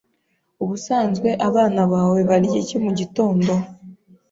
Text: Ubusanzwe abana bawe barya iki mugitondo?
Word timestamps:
Ubusanzwe 0.63 1.29
abana 1.47 1.81
bawe 1.93 2.19
barya 2.29 2.57
iki 2.63 2.77
mugitondo? 2.83 3.53